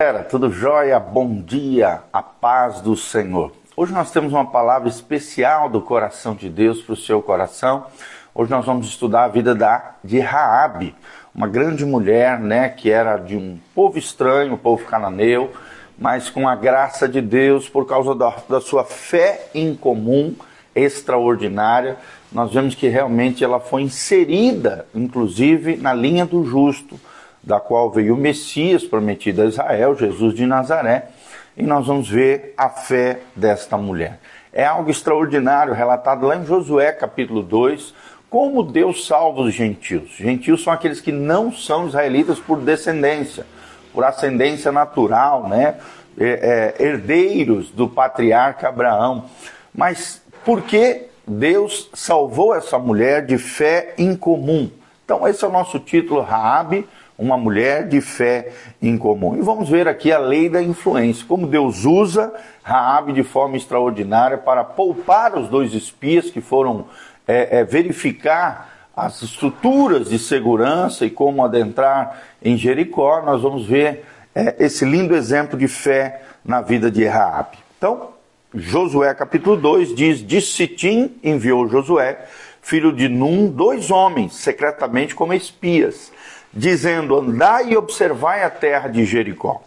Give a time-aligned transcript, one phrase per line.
[0.00, 1.00] Galera, tudo jóia?
[1.00, 3.50] Bom dia, a paz do Senhor.
[3.76, 7.84] Hoje nós temos uma palavra especial do coração de Deus para o seu coração.
[8.32, 10.94] Hoje nós vamos estudar a vida da, de Raabe,
[11.34, 15.50] uma grande mulher, né, que era de um povo estranho, um povo cananeu,
[15.98, 20.32] mas com a graça de Deus, por causa da, da sua fé em comum,
[20.76, 21.96] extraordinária,
[22.30, 27.00] nós vemos que realmente ela foi inserida, inclusive, na linha do justo
[27.42, 31.08] da qual veio o Messias prometido a Israel, Jesus de Nazaré,
[31.56, 34.20] e nós vamos ver a fé desta mulher.
[34.52, 37.94] É algo extraordinário, relatado lá em Josué capítulo 2,
[38.30, 40.10] como Deus salva os gentios.
[40.16, 43.46] Gentios são aqueles que não são israelitas por descendência,
[43.92, 45.76] por ascendência natural, né?
[46.20, 49.26] É, é, herdeiros do patriarca Abraão.
[49.72, 54.70] Mas por que Deus salvou essa mulher de fé incomum?
[55.04, 56.86] Então, esse é o nosso título, Raabe,
[57.18, 59.36] uma mulher de fé em comum.
[59.36, 62.32] E vamos ver aqui a lei da influência, como Deus usa
[62.62, 66.86] Raabe de forma extraordinária para poupar os dois espias que foram
[67.26, 73.22] é, é, verificar as estruturas de segurança e como adentrar em Jericó.
[73.22, 77.58] Nós vamos ver é, esse lindo exemplo de fé na vida de Raabe.
[77.76, 78.10] Então,
[78.54, 82.26] Josué capítulo 2 diz: De Sitim enviou Josué,
[82.62, 86.12] filho de Num, dois homens secretamente como espias
[86.58, 89.62] dizendo: Andai e observai a terra de Jericó.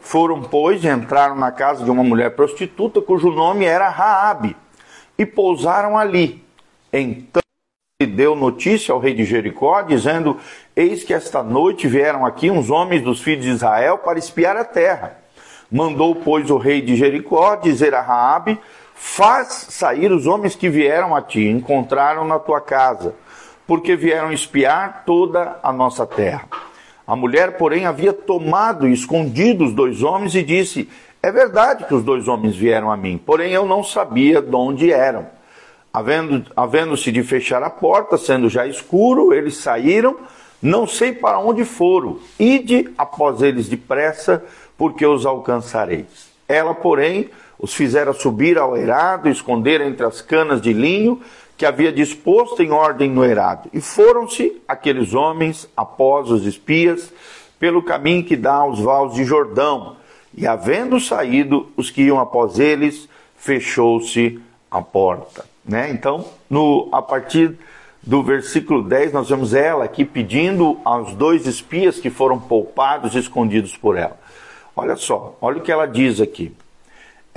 [0.00, 4.56] Foram, pois, e entraram na casa de uma mulher prostituta, cujo nome era Raabe,
[5.18, 6.44] e pousaram ali.
[6.92, 7.42] Então
[7.98, 10.38] ele deu notícia ao rei de Jericó, dizendo:
[10.76, 14.64] Eis que esta noite vieram aqui uns homens dos filhos de Israel para espiar a
[14.64, 15.18] terra.
[15.68, 18.60] Mandou, pois, o rei de Jericó dizer a Raabe:
[18.94, 23.16] Faz sair os homens que vieram a ti, encontraram na tua casa
[23.66, 26.48] porque vieram espiar toda a nossa terra.
[27.06, 30.88] A mulher, porém, havia tomado e escondido os dois homens e disse:
[31.22, 34.92] É verdade que os dois homens vieram a mim, porém eu não sabia de onde
[34.92, 35.26] eram.
[35.92, 40.16] Havendo-se havendo de fechar a porta, sendo já escuro, eles saíram,
[40.60, 42.18] não sei para onde foram.
[42.38, 44.44] Ide após eles depressa,
[44.76, 46.28] porque os alcançareis.
[46.46, 51.20] Ela, porém, os fizera subir ao eirado, esconder entre as canas de linho,
[51.56, 53.68] que havia disposto em ordem no erado.
[53.72, 57.12] E foram-se aqueles homens após os espias
[57.58, 59.96] pelo caminho que dá aos vales de Jordão.
[60.36, 64.38] E havendo saído os que iam após eles, fechou-se
[64.70, 65.46] a porta.
[65.64, 65.90] Né?
[65.90, 67.56] Então, no, a partir
[68.02, 73.76] do versículo 10, nós vemos ela aqui pedindo aos dois espias que foram poupados, escondidos
[73.76, 74.18] por ela.
[74.76, 76.52] Olha só, olha o que ela diz aqui.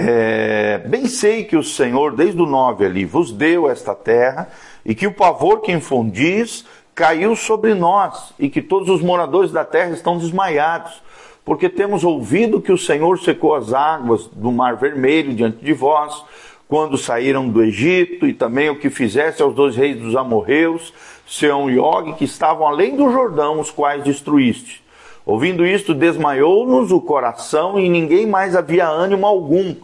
[0.01, 4.47] É, bem sei que o Senhor, desde o 9 ali, vos deu esta terra,
[4.85, 6.65] e que o pavor que infundis
[6.95, 11.03] caiu sobre nós, e que todos os moradores da terra estão desmaiados,
[11.43, 16.23] porque temos ouvido que o Senhor secou as águas do Mar Vermelho diante de vós,
[16.65, 20.93] quando saíram do Egito, e também o que fizesse aos dois reis dos amorreus,
[21.27, 24.81] Seão e Og, que estavam além do Jordão, os quais destruíste.
[25.25, 29.75] Ouvindo isto, desmaiou-nos o coração, e ninguém mais havia ânimo algum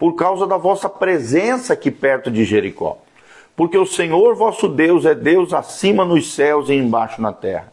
[0.00, 2.96] por causa da vossa presença aqui perto de Jericó.
[3.54, 7.70] Porque o Senhor vosso Deus é Deus acima nos céus e embaixo na terra.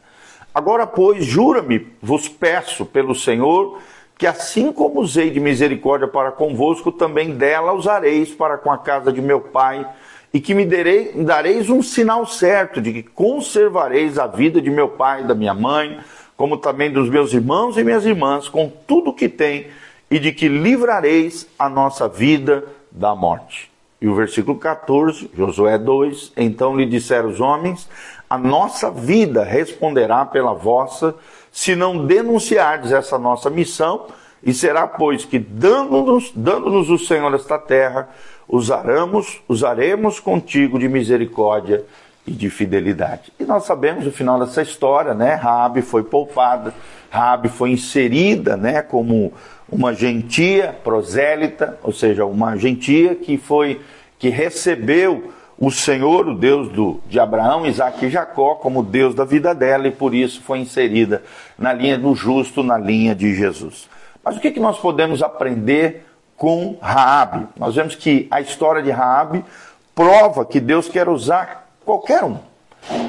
[0.53, 3.79] Agora, pois, jura-me, vos peço pelo Senhor,
[4.17, 9.13] que assim como usei de misericórdia para convosco, também dela usareis para com a casa
[9.13, 9.88] de meu pai,
[10.33, 14.89] e que me darei, dareis um sinal certo de que conservareis a vida de meu
[14.89, 15.97] pai e da minha mãe,
[16.35, 19.67] como também dos meus irmãos e minhas irmãs, com tudo que tem
[20.09, 23.72] e de que livrareis a nossa vida da morte.
[24.00, 27.90] E o versículo 14, Josué 2: Então lhe disseram os homens:
[28.29, 31.16] A nossa vida responderá pela vossa,
[31.51, 34.06] se não denunciardes essa nossa missão,
[34.44, 38.07] e será, pois, que dando-nos dando o Senhor esta terra,
[38.47, 41.84] usaremos, usaremos contigo de misericórdia
[42.25, 43.34] e de fidelidade.
[43.39, 45.34] E nós sabemos o final dessa história, né?
[45.34, 46.74] Raabe foi poupada,
[47.09, 49.34] Raabe foi inserida, né, como
[49.69, 53.81] uma gentia prosélita, ou seja, uma gentia que foi
[54.18, 59.25] que recebeu o Senhor, o Deus do, de Abraão, Isaac e Jacó, como Deus da
[59.25, 61.24] vida dela e por isso foi inserida
[61.57, 63.89] na linha do justo, na linha de Jesus.
[64.24, 66.06] Mas o que, que nós podemos aprender
[66.36, 67.47] com Raabe?
[67.57, 69.44] Nós vemos que a história de Raabe
[69.95, 72.38] prova que Deus quer usar qualquer um,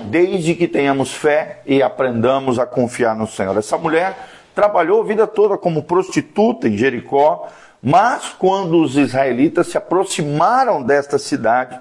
[0.04, 3.56] desde que tenhamos fé e aprendamos a confiar no Senhor.
[3.58, 4.16] Essa mulher
[4.58, 7.46] trabalhou a vida toda como prostituta em Jericó,
[7.80, 11.78] mas quando os israelitas se aproximaram desta cidade,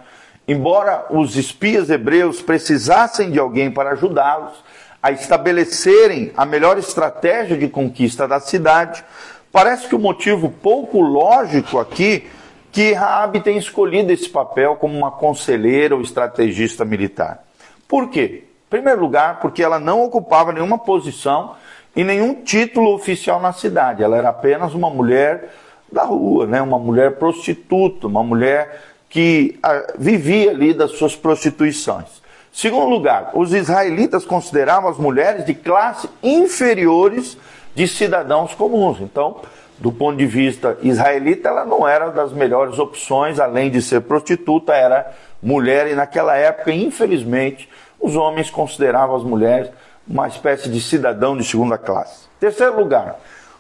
[0.47, 4.63] embora os espias hebreus precisassem de alguém para ajudá-los
[5.01, 9.03] a estabelecerem a melhor estratégia de conquista da cidade,
[9.51, 12.29] Parece que o motivo pouco lógico aqui
[12.71, 17.43] que Raabe tem escolhido esse papel como uma conselheira ou estrategista militar.
[17.87, 18.43] Por quê?
[18.67, 21.55] Em primeiro lugar, porque ela não ocupava nenhuma posição
[21.97, 24.03] e nenhum título oficial na cidade.
[24.03, 25.49] Ela era apenas uma mulher
[25.91, 26.61] da rua, né?
[26.61, 32.21] uma mulher prostituta, uma mulher que ah, vivia ali das suas prostituições.
[32.53, 37.35] Segundo lugar, os israelitas consideravam as mulheres de classe inferiores
[37.73, 39.01] de cidadãos comuns.
[39.01, 39.41] Então,
[39.79, 44.71] do ponto de vista israelita, ela não era das melhores opções, além de ser prostituta,
[44.73, 45.11] era
[45.41, 47.67] mulher, e naquela época, infelizmente,
[47.99, 49.71] os homens consideravam as mulheres
[50.07, 52.27] uma espécie de cidadão de segunda classe.
[52.39, 53.19] Terceiro lugar,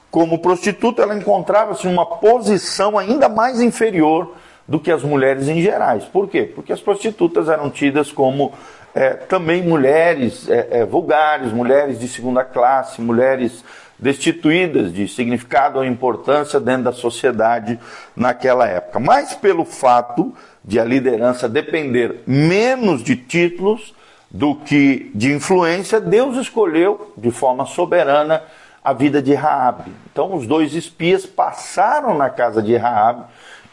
[0.09, 4.33] como prostituta, ela encontrava-se em uma posição ainda mais inferior
[4.67, 6.05] do que as mulheres em gerais.
[6.05, 6.43] Por quê?
[6.43, 8.51] Porque as prostitutas eram tidas como
[8.93, 13.63] é, também mulheres é, é, vulgares, mulheres de segunda classe, mulheres
[13.99, 17.79] destituídas de significado ou importância dentro da sociedade
[18.15, 18.99] naquela época.
[18.99, 20.33] Mas pelo fato
[20.63, 23.95] de a liderança depender menos de títulos
[24.29, 28.43] do que de influência, Deus escolheu de forma soberana
[28.83, 29.91] a vida de Raabe.
[30.11, 33.25] Então os dois espias passaram na casa de Raabe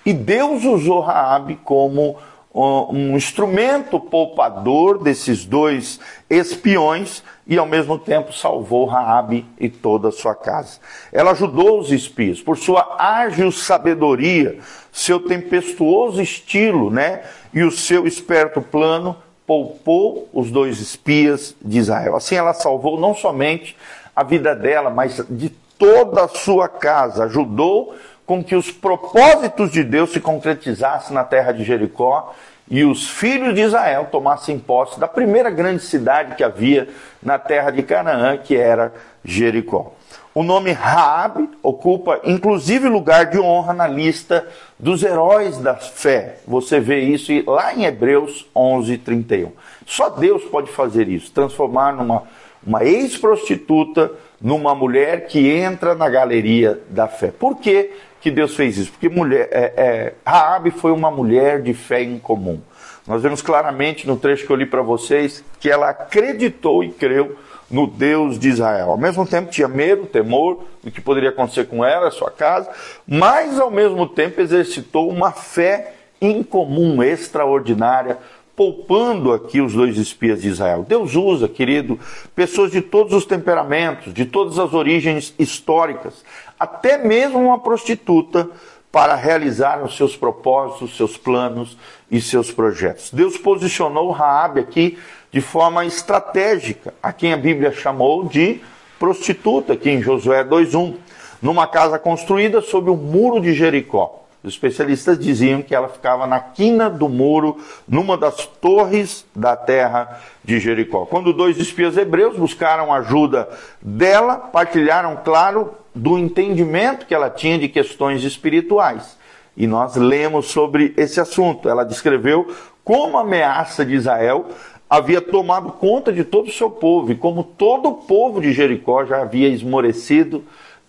[0.04, 2.16] e Deus usou Raabe como
[2.54, 5.98] um instrumento poupador desses dois
[6.30, 10.78] espiões e ao mesmo tempo salvou Raabe e toda a sua casa.
[11.12, 14.60] Ela ajudou os espias por sua ágil sabedoria,
[14.92, 17.22] seu tempestuoso estilo, né,
[17.52, 22.16] e o seu esperto plano poupou os dois espias de Israel.
[22.16, 23.76] Assim ela salvou não somente
[24.14, 27.94] a vida dela, mas de toda a sua casa, ajudou
[28.24, 32.34] com que os propósitos de Deus se concretizassem na terra de Jericó
[32.70, 36.88] e os filhos de Israel tomassem posse da primeira grande cidade que havia
[37.22, 38.92] na terra de Canaã, que era
[39.22, 39.92] Jericó.
[40.34, 44.44] O nome Raab ocupa inclusive lugar de honra na lista
[44.76, 46.38] dos heróis da fé.
[46.44, 49.52] Você vê isso lá em Hebreus 11:31.
[49.86, 52.24] Só Deus pode fazer isso, transformar numa
[52.66, 54.10] uma ex-prostituta
[54.40, 57.30] numa mulher que entra na galeria da fé.
[57.30, 57.90] Por que,
[58.20, 58.90] que Deus fez isso?
[58.90, 62.60] Porque mulher, é, é, Raabe foi uma mulher de fé em comum.
[63.06, 67.36] Nós vemos claramente no trecho que eu li para vocês que ela acreditou e creu
[67.70, 68.90] no Deus de Israel.
[68.90, 72.70] Ao mesmo tempo tinha medo, temor do que poderia acontecer com ela, sua casa,
[73.06, 78.18] mas ao mesmo tempo exercitou uma fé incomum, extraordinária,
[78.56, 80.84] poupando aqui os dois espias de Israel.
[80.88, 81.98] Deus usa, querido,
[82.34, 86.24] pessoas de todos os temperamentos, de todas as origens históricas,
[86.58, 88.48] até mesmo uma prostituta,
[88.94, 91.76] para realizar os seus propósitos, seus planos
[92.08, 93.10] e seus projetos.
[93.10, 94.96] Deus posicionou Raabe aqui
[95.34, 98.60] de forma estratégica, a quem a Bíblia chamou de
[99.00, 100.94] prostituta, aqui em Josué 2:1,
[101.42, 104.26] numa casa construída sob o muro de Jericó.
[104.44, 107.58] Os especialistas diziam que ela ficava na quina do muro,
[107.88, 111.04] numa das torres da terra de Jericó.
[111.04, 113.48] Quando dois espias hebreus buscaram ajuda
[113.82, 119.18] dela, partilharam, claro, do entendimento que ela tinha de questões espirituais.
[119.56, 121.68] E nós lemos sobre esse assunto.
[121.68, 122.54] Ela descreveu
[122.84, 124.46] como a ameaça de Israel
[124.96, 129.04] havia tomado conta de todo o seu povo, e como todo o povo de Jericó
[129.04, 130.44] já havia esmorecido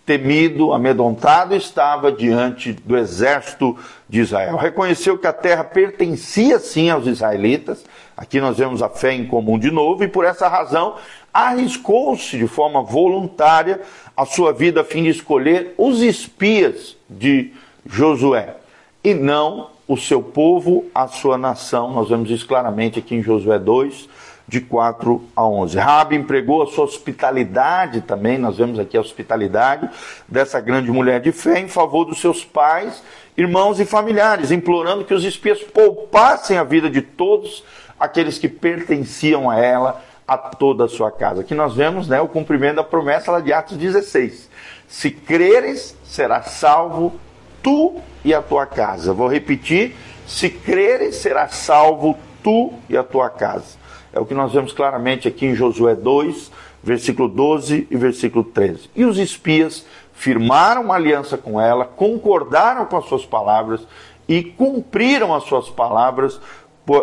[0.06, 3.76] temido, amedrontado estava diante do exército
[4.08, 4.56] de Israel.
[4.56, 7.84] Reconheceu que a terra pertencia sim aos israelitas,
[8.16, 10.94] aqui nós vemos a fé em comum de novo, e por essa razão
[11.34, 13.80] arriscou-se de forma voluntária
[14.16, 17.52] a sua vida a fim de escolher os espias de
[17.84, 18.54] Josué,
[19.02, 21.92] e não o seu povo, a sua nação.
[21.92, 24.08] Nós vemos isso claramente aqui em Josué 2,
[24.48, 25.78] de 4 a 11.
[25.78, 29.88] Rabi empregou a sua hospitalidade também, nós vemos aqui a hospitalidade
[30.28, 33.02] dessa grande mulher de fé em favor dos seus pais,
[33.36, 37.64] irmãos e familiares, implorando que os espias poupassem a vida de todos
[37.98, 41.40] aqueles que pertenciam a ela, a toda a sua casa.
[41.40, 44.48] Aqui nós vemos né, o cumprimento da promessa lá de Atos 16.
[44.88, 47.18] Se creres, será salvo
[47.66, 49.12] tu e a tua casa.
[49.12, 53.76] Vou repetir: se creres, será salvo tu e a tua casa.
[54.12, 58.88] É o que nós vemos claramente aqui em Josué 2, versículo 12 e versículo 13.
[58.94, 63.80] E os espias firmaram uma aliança com ela, concordaram com as suas palavras
[64.28, 66.40] e cumpriram as suas palavras,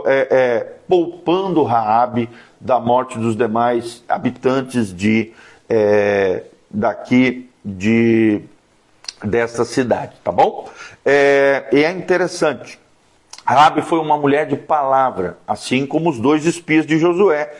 [0.06, 2.30] é, é, poupando Raabe
[2.60, 5.34] da morte dos demais habitantes de
[5.70, 8.42] é, daqui de
[9.24, 10.70] desta cidade, tá bom?
[11.06, 12.80] É, e é interessante
[13.46, 17.54] Rabi foi uma mulher de palavra, assim como os dois espias de Josué,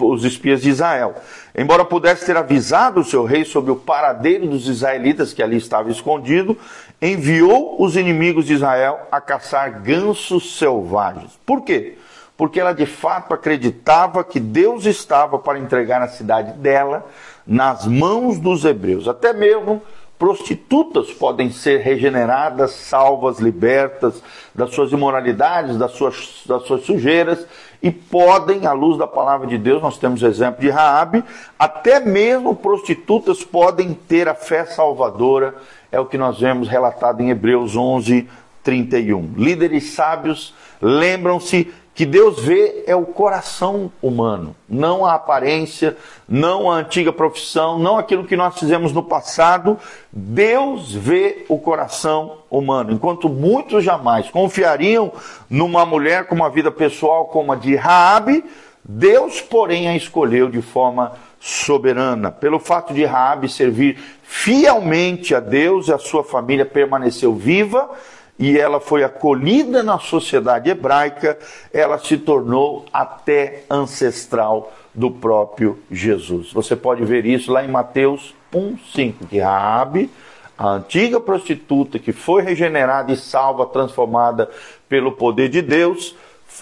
[0.00, 1.16] os espias de Israel.
[1.54, 5.90] Embora pudesse ter avisado o seu rei sobre o paradeiro dos israelitas que ali estava
[5.90, 6.56] escondido,
[7.00, 11.38] enviou os inimigos de Israel a caçar gansos selvagens.
[11.44, 11.98] Por quê?
[12.34, 17.04] Porque ela de fato acreditava que Deus estava para entregar a cidade dela
[17.46, 19.06] nas mãos dos hebreus.
[19.06, 19.82] Até mesmo
[20.18, 24.22] prostitutas podem ser regeneradas, salvas, libertas
[24.54, 27.46] das suas imoralidades, das suas, das suas sujeiras
[27.80, 31.22] e podem, à luz da palavra de Deus, nós temos o exemplo de Raabe,
[31.56, 35.54] até mesmo prostitutas podem ter a fé salvadora,
[35.92, 38.28] é o que nós vemos relatado em Hebreus 11,
[38.64, 39.34] 31.
[39.36, 45.96] Líderes sábios lembram-se que Deus vê é o coração humano, não a aparência,
[46.28, 49.76] não a antiga profissão, não aquilo que nós fizemos no passado.
[50.12, 52.92] Deus vê o coração humano.
[52.92, 55.10] Enquanto muitos jamais confiariam
[55.50, 58.44] numa mulher com uma vida pessoal como a de Raabe,
[58.84, 62.30] Deus, porém, a escolheu de forma soberana.
[62.30, 67.90] Pelo fato de Raabe servir fielmente a Deus e a sua família permaneceu viva,
[68.38, 71.38] e ela foi acolhida na sociedade hebraica,
[71.72, 76.52] ela se tornou até ancestral do próprio Jesus.
[76.52, 80.10] Você pode ver isso lá em Mateus 1:5, que Raabe,
[80.56, 84.48] a antiga prostituta que foi regenerada e salva, transformada
[84.88, 86.14] pelo poder de Deus,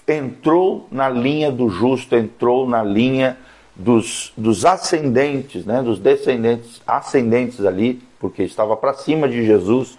[0.08, 3.38] entrou na linha do justo, entrou na linha
[3.74, 9.96] dos, dos ascendentes, né, dos descendentes, ascendentes ali, porque estava para cima de Jesus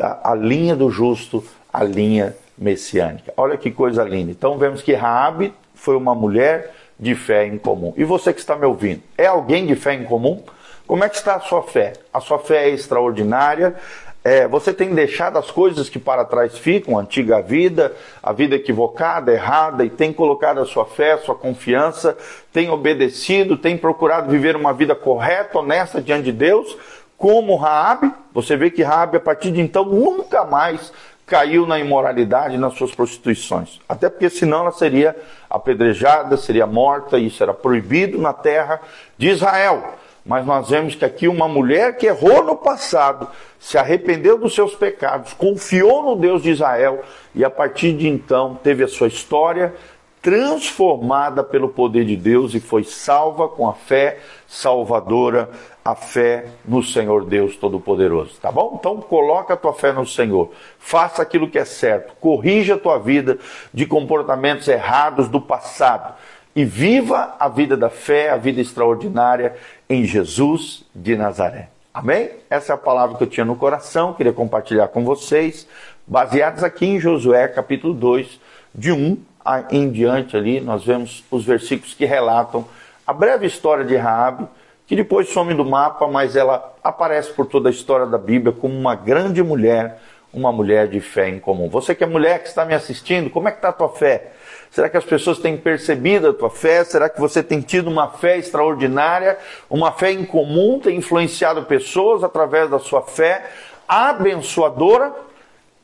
[0.00, 3.32] a, a linha do justo, a linha messiânica.
[3.36, 4.30] Olha que coisa linda.
[4.30, 7.94] Então vemos que Raabe foi uma mulher de fé em comum.
[7.96, 10.42] E você que está me ouvindo, é alguém de fé em comum?
[10.86, 11.94] Como é que está a sua fé?
[12.12, 13.74] A sua fé é extraordinária.
[14.22, 18.54] É, você tem deixado as coisas que para trás ficam, a antiga vida, a vida
[18.54, 22.18] equivocada, errada, e tem colocado a sua fé, a sua confiança,
[22.52, 26.76] tem obedecido, tem procurado viver uma vida correta, honesta diante de Deus,
[27.20, 30.90] como Raabe, você vê que Raabe a partir de então nunca mais
[31.26, 33.78] caiu na imoralidade nas suas prostituições.
[33.86, 35.14] Até porque senão ela seria
[35.50, 38.80] apedrejada, seria morta, isso era proibido na terra
[39.18, 39.96] de Israel.
[40.24, 44.74] Mas nós vemos que aqui uma mulher que errou no passado, se arrependeu dos seus
[44.74, 49.74] pecados, confiou no Deus de Israel e a partir de então teve a sua história
[50.22, 55.48] transformada pelo poder de Deus e foi salva com a fé salvadora,
[55.84, 58.76] a fé no Senhor Deus Todo-Poderoso, tá bom?
[58.78, 62.98] Então coloca a tua fé no Senhor, faça aquilo que é certo, corrija a tua
[62.98, 63.38] vida
[63.72, 66.14] de comportamentos errados do passado
[66.54, 69.56] e viva a vida da fé, a vida extraordinária
[69.88, 71.70] em Jesus de Nazaré.
[71.94, 72.30] Amém?
[72.50, 75.66] Essa é a palavra que eu tinha no coração, queria compartilhar com vocês,
[76.06, 78.38] baseados aqui em Josué capítulo 2,
[78.74, 79.29] de 1
[79.70, 82.66] em diante ali, nós vemos os versículos que relatam
[83.06, 84.46] a breve história de Raabe,
[84.86, 88.74] que depois some do mapa, mas ela aparece por toda a história da Bíblia como
[88.76, 90.00] uma grande mulher,
[90.32, 91.68] uma mulher de fé em comum.
[91.68, 94.32] Você que é mulher que está me assistindo, como é que está a tua fé?
[94.70, 96.84] Será que as pessoas têm percebido a tua fé?
[96.84, 102.22] Será que você tem tido uma fé extraordinária, uma fé em comum, tem influenciado pessoas
[102.22, 103.44] através da sua fé
[103.88, 105.12] abençoadora?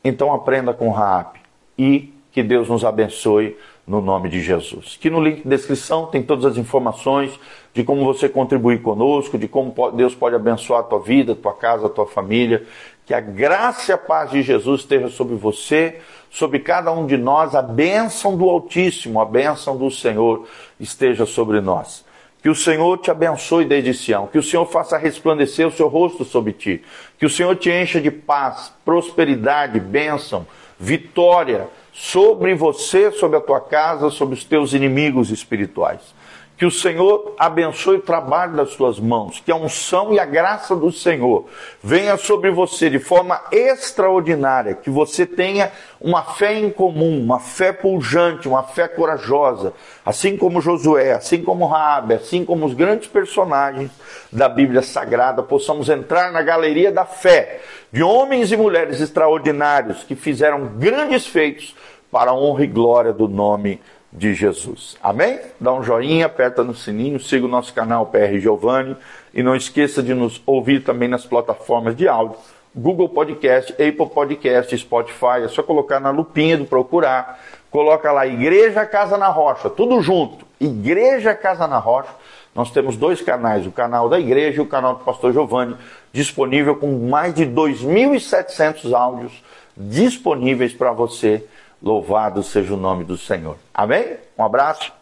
[0.04, 1.40] Então aprenda com Raab
[1.76, 4.98] e que Deus nos abençoe no nome de Jesus.
[4.98, 7.40] Aqui no link de descrição tem todas as informações
[7.72, 11.54] de como você contribuir conosco, de como Deus pode abençoar a tua vida, a tua
[11.54, 12.66] casa, a tua família.
[13.06, 15.98] Que a graça e a paz de Jesus esteja sobre você,
[16.30, 20.46] sobre cada um de nós, a bênção do Altíssimo, a bênção do Senhor
[20.78, 22.04] esteja sobre nós.
[22.42, 26.22] Que o Senhor te abençoe desde Sião, que o Senhor faça resplandecer o seu rosto
[26.22, 26.82] sobre ti,
[27.18, 30.46] que o Senhor te encha de paz, prosperidade, bênção,
[30.78, 31.66] vitória,
[31.98, 36.14] sobre você, sobre a tua casa, sobre os teus inimigos espirituais.
[36.56, 40.74] Que o Senhor abençoe o trabalho das tuas mãos, que a unção e a graça
[40.74, 41.44] do Senhor
[41.82, 45.70] venha sobre você de forma extraordinária, que você tenha
[46.00, 51.66] uma fé em comum, uma fé pujante, uma fé corajosa, assim como Josué, assim como
[51.66, 53.90] Raabe, assim como os grandes personagens
[54.32, 57.60] da Bíblia Sagrada, possamos entrar na galeria da fé
[57.92, 61.76] de homens e mulheres extraordinários que fizeram grandes feitos
[62.10, 63.78] para a honra e glória do nome
[64.16, 64.96] de Jesus.
[65.02, 65.38] Amém?
[65.60, 68.96] Dá um joinha, aperta no sininho, siga o nosso canal PR Giovanni
[69.34, 72.38] e não esqueça de nos ouvir também nas plataformas de áudio.
[72.74, 78.84] Google Podcast, Apple Podcast, Spotify, é só colocar na lupinha do procurar, coloca lá Igreja
[78.86, 80.46] Casa na Rocha, tudo junto.
[80.58, 82.10] Igreja Casa na Rocha.
[82.54, 85.76] Nós temos dois canais, o canal da igreja e o canal do pastor Giovanni,
[86.10, 89.44] disponível com mais de 2.700 áudios
[89.76, 91.44] disponíveis para você
[91.82, 93.56] Louvado seja o nome do Senhor.
[93.74, 94.16] Amém?
[94.38, 94.92] Um abraço,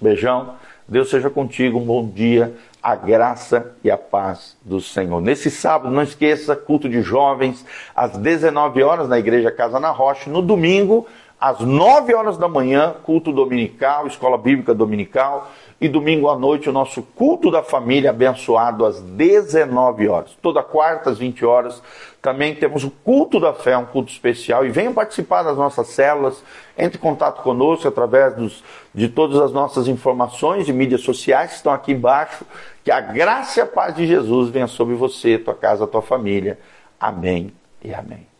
[0.00, 0.54] beijão.
[0.88, 5.20] Deus seja contigo, um bom dia, a graça e a paz do Senhor.
[5.20, 10.28] Nesse sábado, não esqueça, culto de jovens, às 19 horas na Igreja Casa na Rocha.
[10.28, 11.06] No domingo,
[11.42, 15.50] às 9 horas da manhã, culto dominical, escola bíblica dominical.
[15.80, 20.38] E domingo à noite, o nosso culto da família abençoado às 19 horas.
[20.40, 21.82] Toda quarta, às 20 horas,
[22.22, 24.64] também temos o culto da fé, um culto especial.
[24.64, 26.44] E venham participar das nossas células.
[26.78, 28.62] Entre em contato conosco através dos,
[28.94, 32.44] de todas as nossas informações de mídias sociais que estão aqui embaixo.
[32.84, 36.56] Que a graça e a paz de Jesus venha sobre você, tua casa, tua família.
[37.00, 38.31] Amém e amém.